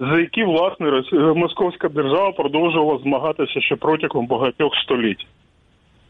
за 0.00 0.20
які 0.20 0.44
власне 0.44 1.02
московська 1.34 1.88
держава 1.88 2.32
продовжувала 2.32 2.98
змагатися 3.02 3.60
ще 3.60 3.76
протягом 3.76 4.26
багатьох 4.26 4.72
століть. 4.84 5.26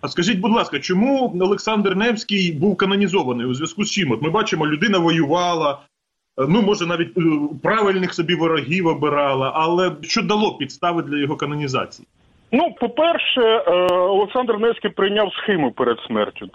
А 0.01 0.09
скажіть, 0.09 0.41
будь 0.41 0.53
ласка, 0.53 0.79
чому 0.79 1.37
Олександр 1.41 1.97
Невський 1.97 2.53
був 2.53 2.77
канонізований 2.77 3.47
у 3.47 3.55
зв'язку 3.55 3.85
з 3.85 3.91
чим? 3.91 4.13
От 4.13 4.23
ми 4.23 4.31
бачимо, 4.31 4.67
людина 4.67 4.99
воювала, 4.99 5.79
е, 6.39 6.47
ну 6.49 6.63
може 6.63 6.87
навіть 6.87 7.19
е, 7.19 7.23
правильних 7.63 8.15
собі 8.15 8.35
ворогів 8.35 8.87
обирала, 8.87 9.53
але 9.55 9.93
що 10.03 10.23
дало 10.23 10.57
підстави 10.57 11.03
для 11.03 11.19
його 11.19 11.37
канонізації? 11.37 12.09
Ну, 12.53 12.75
по-перше, 12.81 13.41
е, 13.41 13.73
Олександр 13.95 14.59
Невський 14.59 14.91
прийняв 14.91 15.33
схему 15.35 15.71
перед 15.71 15.99
смертю. 16.07 16.47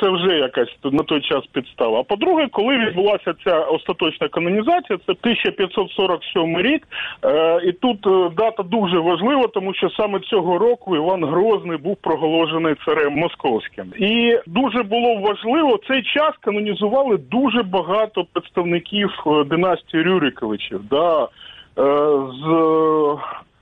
Це 0.00 0.10
вже 0.10 0.38
якась 0.38 0.76
на 0.84 1.02
той 1.02 1.20
час 1.20 1.46
підстава. 1.52 2.00
А 2.00 2.02
по-друге, 2.02 2.48
коли 2.52 2.78
відбулася 2.78 3.34
ця 3.44 3.58
остаточна 3.58 4.28
канонізація, 4.28 4.98
це 5.06 5.12
1547 5.12 6.58
рік. 6.60 6.88
Е, 7.24 7.60
і 7.64 7.72
тут 7.72 8.06
е, 8.06 8.30
дата 8.36 8.62
дуже 8.62 8.98
важлива, 8.98 9.46
тому 9.46 9.74
що 9.74 9.90
саме 9.90 10.20
цього 10.20 10.58
року 10.58 10.96
Іван 10.96 11.24
Грозний 11.24 11.78
був 11.78 11.96
проголошений 11.96 12.74
царем 12.86 13.14
московським. 13.14 13.92
І 13.98 14.38
дуже 14.46 14.82
було 14.82 15.16
важливо 15.16 15.80
цей 15.88 16.02
час 16.02 16.32
канонізували 16.40 17.16
дуже 17.16 17.62
багато 17.62 18.26
представників 18.32 19.10
династії 19.46 20.02
Рюриковичів. 20.02 20.80
Да, 20.90 21.28
з 21.76 22.46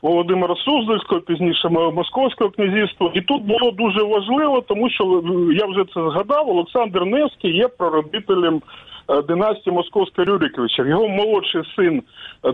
Володимира 0.02 0.56
Суздальського, 0.56 1.20
пізніше 1.20 1.68
Московського 1.68 2.50
князівства. 2.50 3.10
І 3.14 3.20
тут 3.20 3.42
було 3.42 3.70
дуже 3.70 4.02
важливо, 4.02 4.60
тому 4.60 4.90
що 4.90 5.04
я 5.52 5.66
вже 5.66 5.84
це 5.94 6.00
згадав. 6.10 6.50
Олександр 6.50 7.04
Невський 7.04 7.56
є 7.56 7.68
прародителем 7.68 8.62
е, 9.08 9.22
династії 9.22 9.74
Московського 9.74 10.24
Рюриковича. 10.24 10.82
Його 10.82 11.08
молодший 11.08 11.62
син 11.76 12.02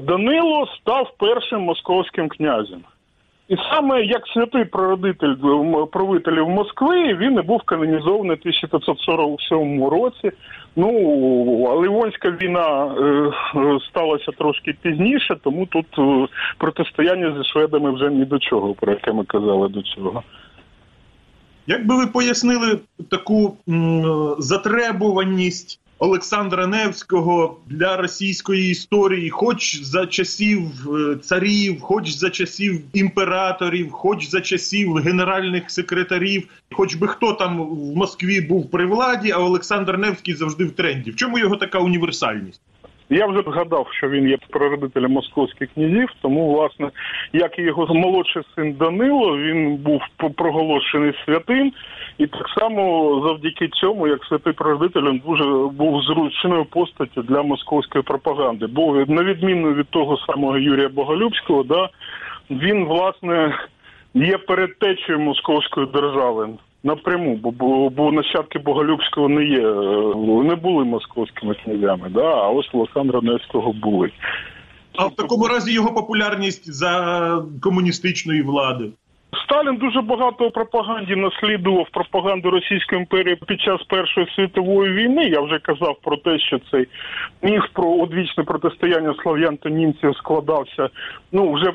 Данило 0.00 0.66
став 0.80 1.12
першим 1.18 1.60
московським 1.60 2.28
князем. 2.28 2.80
І 3.48 3.56
саме 3.70 4.02
як 4.04 4.26
святий 4.26 4.64
прародитель 4.64 5.34
правителів 5.92 6.48
Москви 6.48 7.14
він 7.14 7.38
і 7.38 7.42
був 7.42 7.62
канонізований 7.62 8.36
у 8.36 8.40
1547 8.40 9.84
році. 9.84 10.30
Ну 10.76 10.88
а 11.70 11.74
Ливонська 11.74 12.30
війна 12.30 12.86
е, 12.86 13.32
сталася 13.90 14.32
трошки 14.38 14.76
пізніше, 14.82 15.36
тому 15.44 15.66
тут 15.66 15.86
е, 15.98 16.28
протистояння 16.58 17.34
зі 17.38 17.48
шведами 17.48 17.94
вже 17.94 18.10
ні 18.10 18.24
до 18.24 18.38
чого, 18.38 18.74
про 18.74 18.92
яке 18.92 19.12
ми 19.12 19.24
казали 19.24 19.68
до 19.68 19.82
цього. 19.82 20.22
Як 21.66 21.86
би 21.86 21.96
ви 21.96 22.06
пояснили 22.06 22.78
таку 23.10 23.56
м, 23.68 24.34
затребуваність 24.38 25.80
Олександра 25.98 26.66
Невського 26.66 27.56
для 27.66 27.96
російської 27.96 28.70
історії, 28.70 29.30
хоч 29.30 29.82
за 29.82 30.06
часів 30.06 30.62
е, 30.94 31.16
царів, 31.16 31.80
хоч 31.80 32.10
за 32.10 32.30
часів 32.30 32.82
імператорів, 32.92 33.90
хоч 33.90 34.28
за 34.28 34.40
часів 34.40 34.94
генеральних 34.94 35.70
секретарів, 35.70 36.48
хоч 36.72 36.94
би 36.94 37.08
хто 37.08 37.32
там 37.32 37.62
в 37.62 37.96
Москві 37.96 38.40
був 38.40 38.70
при 38.70 38.86
владі, 38.86 39.30
а 39.30 39.38
Олександр 39.38 39.98
Невський 39.98 40.34
завжди 40.34 40.64
в 40.64 40.72
тренді. 40.72 41.10
В 41.10 41.16
чому 41.16 41.38
його 41.38 41.56
така 41.56 41.78
універсальність? 41.78 42.60
Я 43.10 43.26
вже 43.26 43.42
згадав, 43.42 43.86
що 43.90 44.08
він 44.08 44.28
є 44.28 44.38
прародителем 44.50 45.12
московських 45.12 45.68
князів, 45.74 46.08
тому 46.22 46.54
власне, 46.54 46.90
як 47.32 47.58
і 47.58 47.62
його 47.62 47.94
молодший 47.94 48.42
син 48.54 48.72
Данило, 48.72 49.38
він 49.38 49.76
був 49.76 50.00
проголошений 50.36 51.12
святим, 51.24 51.72
і 52.18 52.26
так 52.26 52.48
само 52.58 53.22
завдяки 53.26 53.68
цьому, 53.68 54.08
як 54.08 54.24
святий 54.24 54.52
прародитель, 54.52 55.02
він 55.02 55.22
дуже 55.26 55.44
був 55.68 56.02
зручною 56.02 56.64
постаттю 56.64 57.22
для 57.22 57.42
московської 57.42 58.04
пропаганди. 58.04 58.66
Бо 58.66 59.04
на 59.08 59.22
відміну 59.22 59.74
від 59.74 59.88
того 59.88 60.16
самого 60.16 60.58
Юрія 60.58 60.88
Боголюбського, 60.88 61.62
да 61.62 61.88
він 62.50 62.84
власне 62.84 63.58
є 64.14 64.38
передтечею 64.38 65.20
московської 65.20 65.86
держави 65.86 66.48
напряму, 66.82 67.36
бо 67.36 67.50
бо, 67.50 67.90
бо 67.90 68.12
нащадки 68.12 68.58
Боголюбського 68.58 69.28
не 69.28 69.44
є, 69.44 69.68
е, 69.68 70.44
не 70.44 70.54
були 70.54 70.84
московськими 70.84 71.54
князями, 71.54 72.08
да, 72.10 72.34
а 72.34 72.48
ось 72.48 72.70
Олександра 72.72 73.20
Невського 73.20 73.72
були. 73.72 74.10
А 74.96 75.06
в 75.06 75.14
такому 75.14 75.46
разі 75.46 75.72
його 75.72 75.94
популярність 75.94 76.72
за 76.72 77.42
комуністичної 77.60 78.42
влади. 78.42 78.90
Сталін 79.50 79.76
дуже 79.76 80.00
багато 80.00 80.50
пропаганді 80.50 81.16
наслідував 81.16 81.86
пропаганду 81.92 82.50
Російської 82.50 83.00
імперії 83.00 83.38
під 83.46 83.60
час 83.60 83.82
Першої 83.82 84.26
світової 84.36 84.92
війни. 84.92 85.24
Я 85.24 85.40
вже 85.40 85.58
казав 85.58 85.96
про 86.02 86.16
те, 86.16 86.38
що 86.38 86.60
цей 86.70 86.88
міф 87.42 87.62
про 87.72 87.90
одвічне 87.90 88.44
протистояння 88.44 89.14
слов'ян 89.22 89.56
та 89.56 89.70
німців 89.70 90.16
складався 90.16 90.88
ну 91.32 91.52
вже 91.52 91.68
е, 91.68 91.72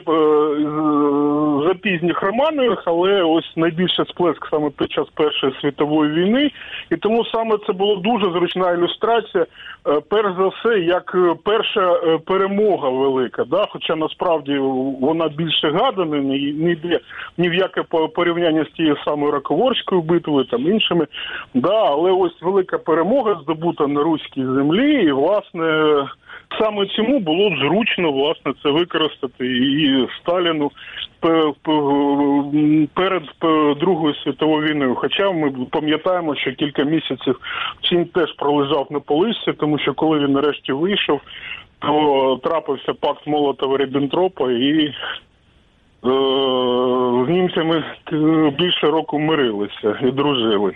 за 1.67 1.73
пізніх 1.73 2.21
романах, 2.21 2.83
але 2.85 3.23
ось 3.23 3.53
найбільше 3.55 4.05
сплеск 4.05 4.47
саме 4.51 4.69
під 4.69 4.91
час 4.91 5.07
Першої 5.13 5.53
світової 5.61 6.11
війни, 6.11 6.51
і 6.91 6.95
тому 6.95 7.25
саме 7.25 7.57
це 7.67 7.73
була 7.73 7.95
дуже 7.95 8.31
зручна 8.31 8.71
ілюстрація. 8.71 9.45
Е, 9.87 10.01
перш 10.09 10.35
за 10.37 10.47
все, 10.47 10.79
як 10.79 11.11
е, 11.15 11.35
перша 11.43 11.93
е, 11.93 12.17
перемога 12.17 12.89
велика, 12.89 13.43
да, 13.43 13.65
хоча 13.69 13.95
насправді 13.95 14.57
вона 15.01 15.27
більше 15.27 15.71
гадана, 15.71 16.17
не 16.17 16.71
йде 16.71 16.99
ні 17.37 17.49
в 17.49 17.53
яке 17.63 18.07
порівняння 18.07 18.65
з 18.65 18.75
тією 18.75 18.97
самою 19.05 19.31
Раковорською 19.31 20.01
битвою 20.01 20.45
там 20.45 20.67
іншими. 20.67 21.07
Да, 21.53 21.85
але 21.85 22.11
ось 22.11 22.41
велика 22.41 22.77
перемога 22.77 23.39
здобута 23.43 23.87
на 23.87 24.03
руській 24.03 24.45
землі, 24.45 25.03
і 25.03 25.11
власне 25.11 25.95
саме 26.59 26.85
цьому 26.85 27.19
було 27.19 27.49
зручно 27.49 28.11
власне 28.11 28.53
це 28.63 28.69
використати 28.69 29.45
і 29.47 30.07
Сталіну 30.21 30.71
перед 32.93 33.23
Другою 33.79 34.15
світовою 34.15 34.67
війною. 34.67 34.95
Хоча 34.95 35.31
ми 35.31 35.51
пам'ятаємо, 35.71 36.35
що 36.35 36.51
кілька 36.51 36.83
місяців 36.83 37.39
Чін 37.81 38.05
теж 38.05 38.33
пролежав 38.33 38.87
на 38.89 38.99
полисці, 38.99 39.53
тому 39.53 39.79
що 39.79 39.93
коли 39.93 40.19
він 40.19 40.31
нарешті 40.31 40.71
вийшов, 40.73 41.21
то 41.79 42.39
трапився 42.43 42.93
пакт 42.93 43.27
Молотова 43.27 43.77
Ріббентропа 43.77 44.51
і 44.51 44.93
з 46.03 47.29
німцями 47.29 47.83
більше 48.57 48.87
року 48.87 49.19
мирилися 49.19 49.99
і 50.01 50.11
дружили. 50.11 50.73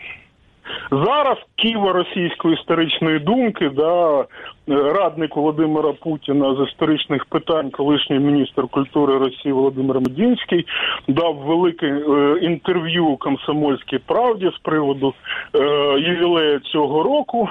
Зараз 0.91 1.37
Києва 1.55 1.93
російської 1.93 2.53
історичної 2.55 3.19
думки, 3.19 3.69
да, 3.69 4.25
радник 4.67 5.35
Володимира 5.35 5.93
Путіна 5.93 6.55
з 6.55 6.69
історичних 6.69 7.25
питань, 7.25 7.69
колишній 7.69 8.19
міністр 8.19 8.67
культури 8.67 9.17
Росії 9.17 9.53
Володимир 9.53 9.99
Медінський 9.99 10.65
дав 11.07 11.35
велике 11.35 11.87
е, 11.87 12.37
інтерв'ю 12.41 13.15
комсомольській 13.15 13.97
правді 13.97 14.51
з 14.55 14.57
приводу 14.57 15.13
е, 15.53 15.59
ювілею 15.99 16.59
цього 16.59 17.03
року. 17.03 17.49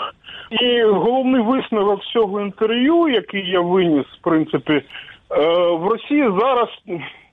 І 0.50 0.82
головний 0.82 1.42
висновок 1.42 2.04
цього 2.04 2.40
інтерв'ю, 2.40 3.08
який 3.08 3.50
я 3.50 3.60
виніс, 3.60 4.06
в 4.06 4.22
принципі, 4.22 4.72
е, 4.72 4.82
в 5.30 5.86
Росії 5.86 6.32
зараз, 6.40 6.68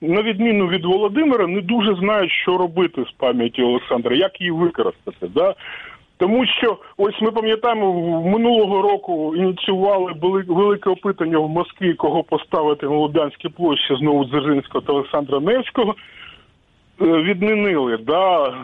на 0.00 0.22
відміну 0.22 0.68
від 0.68 0.84
Володимира, 0.84 1.46
не 1.46 1.60
дуже 1.60 1.94
знають, 1.94 2.30
що 2.30 2.58
робити 2.58 3.04
з 3.08 3.12
пам'яті 3.12 3.62
Олександра, 3.62 4.16
як 4.16 4.40
її 4.40 4.50
використати. 4.50 5.28
Да? 5.28 5.54
Тому 6.16 6.46
що 6.46 6.78
ось 6.96 7.20
ми 7.20 7.30
пам'ятаємо, 7.30 8.20
минулого 8.22 8.82
року 8.82 9.34
ініціювали 9.36 10.12
велике 10.48 10.90
опитання 10.90 11.38
в 11.38 11.48
Москві, 11.48 11.94
кого 11.94 12.22
поставити 12.22 12.86
на 12.86 12.96
Лубянській 12.96 13.48
площі 13.48 13.96
знову 13.96 14.24
Дзержинського 14.24 14.84
та 14.84 14.92
Олександра 14.92 15.40
Невського. 15.40 15.94
Е, 17.00 17.04
відмінили. 17.04 17.96
Да. 17.96 18.54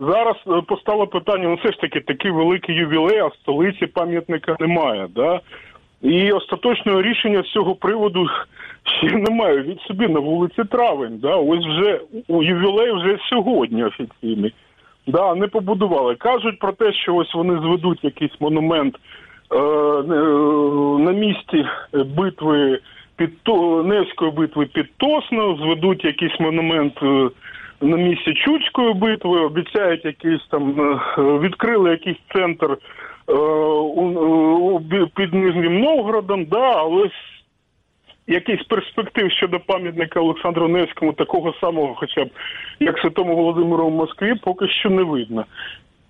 Зараз 0.00 0.36
е, 0.46 0.60
постало 0.60 1.06
питання: 1.06 1.48
ну 1.48 1.54
все 1.54 1.72
ж 1.72 1.80
таки 1.80 2.00
такий 2.00 2.30
великий 2.30 2.74
ювілей, 2.74 3.18
а 3.18 3.26
в 3.26 3.34
столиці 3.34 3.86
пам'ятника 3.86 4.56
немає. 4.60 5.08
Да? 5.14 5.40
І 6.02 6.32
остаточного 6.32 7.02
рішення 7.02 7.42
з 7.42 7.52
цього 7.52 7.74
приводу 7.74 8.26
ще 8.84 9.16
немає 9.16 9.62
від 9.62 9.80
собі 9.80 10.08
на 10.08 10.20
вулиці 10.20 10.64
Травень. 10.64 11.18
Да? 11.18 11.36
Ось 11.36 11.66
вже 11.66 12.00
у 12.28 12.42
ювілей 12.42 12.92
вже 12.92 13.18
сьогодні 13.30 13.84
офіційний. 13.84 14.54
Да, 15.06 15.34
не 15.34 15.46
побудували. 15.46 16.14
Кажуть 16.14 16.58
про 16.58 16.72
те, 16.72 16.92
що 16.92 17.14
ось 17.14 17.34
вони 17.34 17.60
зведуть 17.60 18.04
якийсь 18.04 18.40
монумент 18.40 18.96
е, 19.52 19.56
е 19.56 19.62
на 20.98 21.12
місці 21.12 21.64
битви 21.92 22.80
під 23.16 23.30
Невської 23.84 24.30
битви 24.30 24.66
під 24.66 24.86
Тосно, 24.96 25.56
зведуть 25.56 26.04
якийсь 26.04 26.40
монумент 26.40 26.94
е, 27.02 27.28
на 27.80 27.96
місці 27.96 28.34
Чудської 28.34 28.94
битви, 28.94 29.40
обіцяють 29.40 30.04
якийсь 30.04 30.46
там 30.50 30.80
е, 30.80 31.22
відкрили 31.22 31.90
якийсь 31.90 32.20
центр 32.34 32.76
е, 33.28 33.32
у, 33.32 34.80
під 35.14 35.34
Нижнім 35.34 35.80
Новгородом, 35.80 36.44
да, 36.44 36.72
але 36.76 37.10
якийсь 38.26 38.62
перспектив 38.62 39.30
щодо 39.30 39.60
пам'ятника 39.60 40.20
Олександру 40.20 40.68
Невському, 40.68 41.12
такого 41.12 41.54
самого, 41.60 41.94
хоча 41.94 42.24
б 42.24 42.30
як 42.80 42.98
Святому 42.98 43.36
Володимиру 43.36 43.86
в 43.86 43.90
Москві, 43.90 44.34
поки 44.42 44.68
що 44.68 44.90
не 44.90 45.02
видно. 45.02 45.44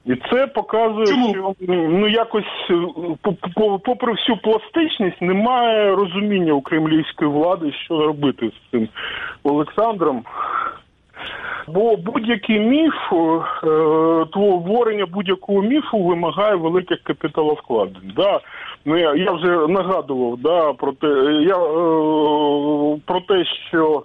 І 0.04 0.14
це 0.30 0.46
показує, 0.46 1.06
Чому? 1.06 1.34
що 1.34 1.54
ну 1.68 2.08
якось 2.08 2.70
попри 3.84 4.12
всю 4.12 4.36
пластичність 4.36 5.22
немає 5.22 5.94
розуміння 5.94 6.52
у 6.52 6.60
кремлівської 6.60 7.30
влади, 7.30 7.72
що 7.72 8.06
робити 8.06 8.48
з 8.48 8.70
цим 8.70 8.88
Олександром. 9.42 10.24
Бо 11.68 11.96
будь-який 11.96 12.60
міф, 12.60 12.94
е, 13.12 14.26
творення 14.32 15.06
будь-якого 15.06 15.62
міфу 15.62 16.04
вимагає 16.04 16.54
великих 16.54 17.02
капіталовкладень. 17.02 18.12
Да? 18.16 18.40
Ну 18.84 18.96
я 18.96 19.14
я 19.14 19.32
вже 19.32 19.66
нагадував 19.68 20.38
да, 20.38 20.72
про 20.72 20.92
те, 20.92 21.06
я 21.42 21.56
е, 21.56 23.00
про 23.06 23.20
те, 23.20 23.44
що 23.68 24.04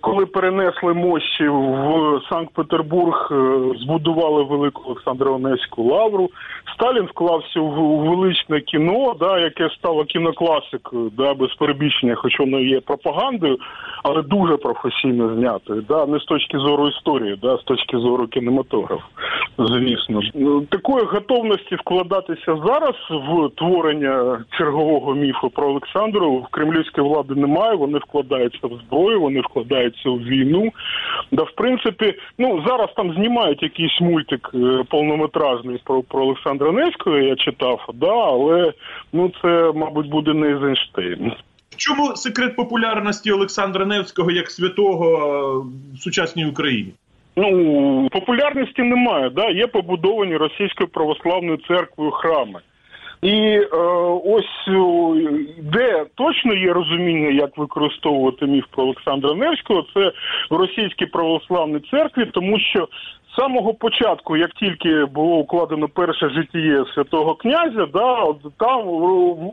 коли 0.00 0.26
перенесли 0.26 0.94
мощі 0.94 1.48
в 1.48 2.20
Санкт-Петербург, 2.30 3.28
е, 3.32 3.60
збудували 3.78 4.42
велику 4.42 4.82
Олександро-Онецьку 4.86 5.82
лавру. 5.82 6.30
Сталін 6.74 7.04
вклався 7.04 7.60
в 7.60 7.74
величне 8.08 8.60
кіно, 8.60 9.14
да, 9.20 9.38
яке 9.38 9.70
стало 9.78 10.04
кінокласикою, 10.04 11.10
да, 11.16 11.34
без 11.34 11.54
перебільшення, 11.54 12.14
хоч 12.14 12.38
воно 12.38 12.60
є 12.60 12.80
пропагандою, 12.80 13.58
але 14.02 14.22
дуже 14.22 14.56
професійно 14.56 15.34
знятою. 15.34 15.84
Да, 15.88 16.06
не 16.06 16.18
з 16.18 16.24
точки 16.24 16.58
зору 16.58 16.88
історії, 16.88 17.38
да, 17.42 17.56
з 17.56 17.62
точки 17.62 17.98
зору 17.98 18.26
кінематографу. 18.26 19.04
Звісно, 19.58 20.20
ну, 20.34 20.60
такої 20.60 21.04
готовності 21.04 21.74
вкладатися 21.74 22.56
зараз 22.66 22.94
в 23.10 23.50
творення 23.56 24.44
чергового 24.50 25.14
міфу 25.14 25.50
про 25.50 25.68
Олександру 25.68 26.36
в 26.36 26.46
кремлівської 26.46 27.08
влади 27.08 27.34
немає. 27.34 27.76
Вони 27.76 27.98
вкладаються 27.98 28.66
в 28.66 28.70
зброю, 28.86 29.20
вони 29.20 29.40
вкладаються 29.40 29.65
вкладається 29.66 30.10
в 30.10 30.18
війну. 30.18 30.72
Да, 31.32 31.42
в 31.42 31.52
принципі, 31.56 32.14
ну 32.38 32.64
зараз 32.66 32.88
там 32.96 33.14
знімають 33.14 33.62
якийсь 33.62 34.00
мультик 34.00 34.50
е, 34.54 34.84
повнометражний 34.88 35.80
про 35.84 36.02
про 36.02 36.22
Олександра 36.22 36.72
Невського, 36.72 37.18
я 37.18 37.36
читав, 37.36 37.90
да, 37.94 38.14
але 38.14 38.72
ну 39.12 39.32
це, 39.42 39.72
мабуть, 39.74 40.08
буде 40.08 40.34
не 40.34 40.48
Ейзенштейн. 40.48 41.32
Чому 41.76 42.16
секрет 42.16 42.56
популярності 42.56 43.32
Олександра 43.32 43.86
Невського 43.86 44.30
як 44.30 44.50
святого 44.50 45.66
в 45.94 45.98
сучасній 45.98 46.46
Україні? 46.46 46.92
Ну 47.36 48.08
популярності 48.12 48.82
немає. 48.82 49.30
Да, 49.30 49.48
є 49.50 49.66
побудовані 49.66 50.36
російською 50.36 50.88
православною 50.88 51.58
церквою 51.68 52.10
храми. 52.10 52.60
І 53.22 53.32
е, 53.32 53.66
ось 54.24 54.68
де 55.62 56.04
точно 56.14 56.54
є 56.54 56.72
розуміння, 56.72 57.28
як 57.28 57.58
використовувати 57.58 58.46
міф 58.46 58.64
про 58.70 58.84
Олександра 58.84 59.34
Невського, 59.34 59.84
це 59.94 60.12
в 60.50 60.54
російській 60.54 61.06
православній 61.06 61.80
церкві, 61.90 62.26
тому 62.32 62.58
що 62.58 62.88
з 63.36 63.40
самого 63.40 63.74
початку, 63.74 64.36
як 64.36 64.50
тільки 64.50 65.04
було 65.04 65.36
укладено 65.36 65.88
перше 65.88 66.28
життя 66.28 66.84
святого 66.94 67.34
князя, 67.34 67.86
да, 67.94 68.14
от 68.14 68.36
там 68.58 68.82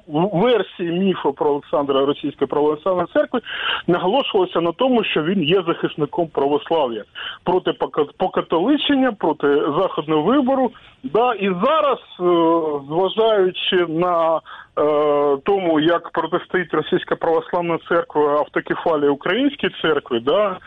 в 0.08 0.30
версії 0.34 0.92
міфу 0.92 1.34
про 1.34 1.50
Олександра 1.50 2.06
Російської 2.06 2.48
православної 2.48 3.08
церкви 3.14 3.42
наголошувалося 3.88 4.62
на 4.62 4.72
тому, 4.72 5.04
що 5.04 5.24
він 5.24 5.44
є 5.44 5.64
захисником 5.68 6.28
православ'я 6.28 7.04
проти 7.44 7.74
покатоличення, 8.18 9.12
проти 9.12 9.48
заходного 9.56 10.22
вибору. 10.22 10.72
Да, 11.04 11.34
І 11.34 11.48
зараз, 11.48 12.00
е, 12.20 12.24
зважаючи 12.88 13.86
на 13.90 14.42
тому, 15.44 15.80
як 15.80 16.10
протистоїть 16.10 16.74
Російська 16.74 17.16
православна 17.16 17.80
церква 17.90 18.22
автокефалії 18.22 19.10
Української 19.10 19.76
церкви, 19.82 20.20
да, 20.20 20.58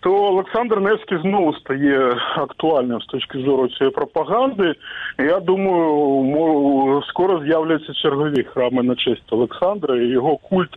то 0.00 0.14
Олександр 0.14 0.80
Невський 0.80 1.18
знову 1.22 1.54
стає 1.54 2.16
актуальним 2.36 3.00
з 3.00 3.06
точки 3.06 3.38
зору 3.38 3.68
цієї 3.68 3.94
пропаганди. 3.94 4.74
Я 5.18 5.40
думаю, 5.40 7.02
скоро 7.08 7.44
з'являться 7.44 7.92
чергові 7.92 8.42
храми 8.42 8.82
на 8.82 8.94
честь 8.94 9.32
Олександра, 9.32 9.96
і 9.96 10.06
його 10.06 10.36
культ 10.36 10.70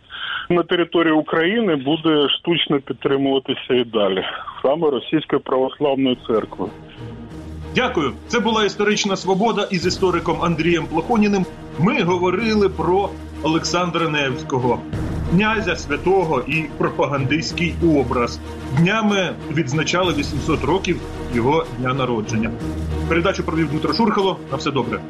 на 0.48 0.62
території 0.62 1.14
України 1.14 1.76
буде 1.76 2.28
штучно 2.28 2.80
підтримуватися 2.80 3.74
і 3.74 3.84
далі, 3.84 4.24
саме 4.62 4.90
Російською 4.90 5.40
православною 5.40 6.16
церквою. 6.26 6.70
Дякую. 7.74 8.12
Це 8.26 8.40
була 8.40 8.64
історична 8.64 9.16
свобода 9.16 9.68
із 9.70 9.86
істориком 9.86 10.42
Андрієм 10.42 10.86
Плохоніним. 10.86 11.46
Ми 11.78 12.02
говорили 12.02 12.68
про 12.68 13.08
Олександра 13.42 14.08
Невського. 14.08 14.80
князя 15.30 15.76
святого 15.76 16.42
і 16.46 16.64
пропагандистський 16.78 17.74
образ. 17.96 18.38
Днями 18.78 19.34
відзначали 19.52 20.14
800 20.14 20.64
років 20.64 21.00
його 21.34 21.66
дня 21.78 21.94
народження. 21.94 22.50
Передачу 23.08 23.44
провів 23.44 23.70
Дмитро 23.70 23.94
Шурхало. 23.94 24.38
На 24.50 24.56
все 24.56 24.70
добре. 24.70 25.00